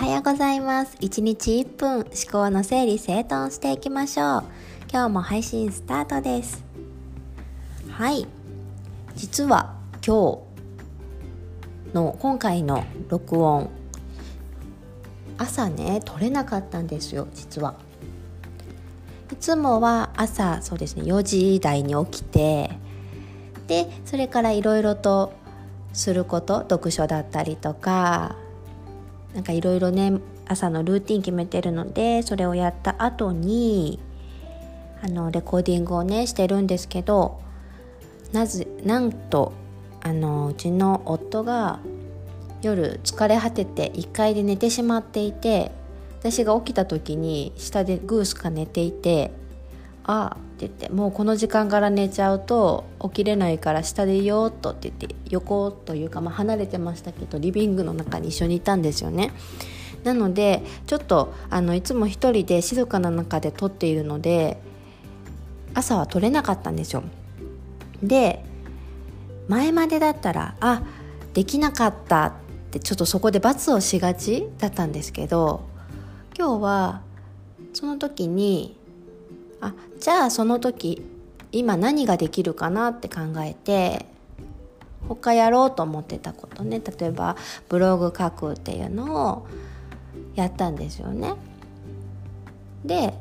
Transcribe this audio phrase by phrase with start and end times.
[0.00, 0.96] はようございます。
[1.02, 4.44] 1日1分思考の整理整頓していきましょう。
[4.90, 6.64] 今日も配信スタートです。
[7.90, 8.26] はい。
[9.14, 10.40] 実は今
[11.92, 13.68] 日の今回の録音
[15.36, 17.74] 朝ね撮れなかったんですよ実は。
[19.30, 22.70] いつもは朝そうですね4時台に起きて
[23.66, 25.34] でそれからいろいろと
[25.92, 28.36] すること読書だったりとか
[29.34, 30.12] なんかいろいろね
[30.46, 34.00] 朝のルーティン決めてるのでそれをやった後に
[35.02, 37.40] あのレコーディングをねしてるんですけど
[38.32, 39.52] なぜなんと
[40.02, 41.80] あのうちの夫が
[42.62, 45.72] 夜疲れ果てて1階で寝てしまっていて
[46.20, 49.32] 私が起きた時に下でグースか寝ていて
[50.04, 59.32] 「あ」って言って「もうこの時間から寝ちゃうと起きれないから下でいようっと」って言って横というか、まあ、離れてましたけどリビングの中に一緒にいたんですよね。
[60.04, 64.58] なのでちょっとあのいつも一人で静かな中で撮っているので
[65.74, 67.02] 朝は撮れなかったんですよ。
[68.02, 68.44] で
[69.48, 70.82] 前までだったらあ
[71.34, 72.32] できなかったっ
[72.70, 75.62] てちょっとそこで罰をしがちだったんですけど
[76.36, 77.02] 今日は
[77.72, 78.76] その時に
[79.60, 81.02] あじゃあその時
[81.52, 82.90] 今何ができるかな？
[82.90, 84.06] って考えて
[85.08, 86.80] 他やろうと思ってたことね。
[86.80, 87.36] 例えば
[87.68, 89.46] ブログ書くっていうのを
[90.34, 91.34] やったんですよね。
[92.84, 93.14] で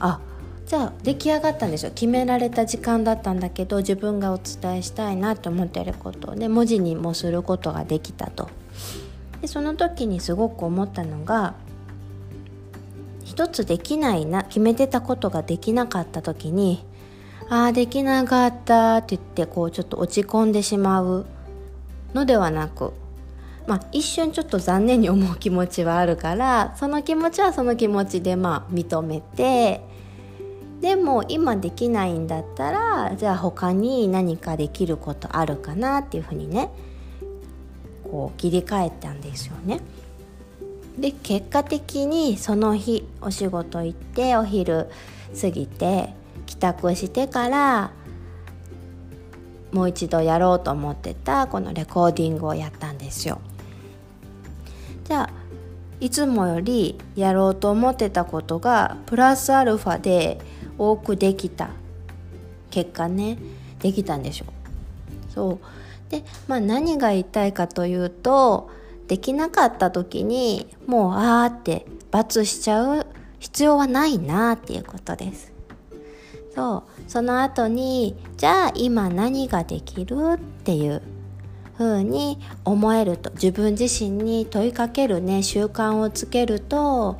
[0.00, 0.20] あ
[0.66, 6.34] じゃあ出来上がったんですよ決められた時間だったんだけど自分がお伝えしたいなと思ってること。
[6.34, 8.48] で文字にもすることができたと。
[9.40, 11.54] でその時にすごく思ったのが
[13.30, 16.84] 一つできないな決めてたことができなかった時に
[17.48, 21.26] ああできなかったって言ってこうちょっと落ち込んでしまう
[22.12, 22.92] のではなく
[23.68, 29.80] まあ一瞬ちょっと残念に思う気持ちはあるからその気持ちはその気持ちでまあ認めて
[30.80, 36.68] でも今できないんだったらじゃあ他に何かできることあるかなっていうふうにね
[38.02, 39.80] こう切り替えたんですよね。
[41.00, 44.88] で結果的にその日お仕事行ってお昼
[45.40, 46.10] 過ぎて
[46.46, 47.90] 帰宅してから
[49.72, 53.40] もう一度やろうと思ってたこのレコーディングをやったんですよ。
[55.04, 55.30] じゃあ
[56.00, 60.38] いつもよりやろうと思ってたことがプラスアルファで
[60.78, 61.70] 多くできた
[62.70, 63.38] 結果ね
[63.80, 65.32] できたんでしょう。
[65.32, 65.58] そう
[66.10, 68.70] で、まあ、何が言いたいかというと
[69.10, 73.06] できなかった時にもうあーって罰しちゃう
[73.40, 75.52] 必要はないなっていうことです。
[76.54, 77.10] そう。
[77.10, 81.02] その後にじゃあ今何ができるっていう
[81.76, 83.32] 風に思えると。
[83.32, 85.42] 自分自身に問いかけるね。
[85.42, 87.18] 習慣をつけると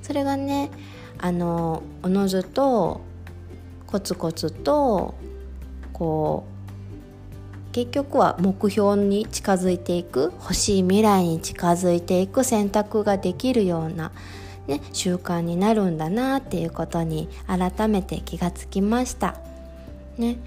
[0.00, 0.70] それがね
[1.18, 3.02] あのおのずと
[3.86, 5.14] コツコツと
[5.92, 6.55] こう
[7.76, 14.12] 結局は目標に近づいていく欲しい未来に近づいていく選択ができるような、
[14.66, 19.36] ね、習慣になるんだなっていうことに改めて気がつきました。
[20.16, 20.38] ね、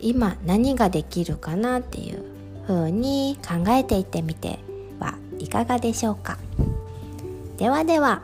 [0.00, 2.24] 今何ができるかなっていう
[2.66, 4.60] ふうに考えていってみて
[4.98, 6.38] はいかがでしょうか。
[7.58, 8.22] ではでは。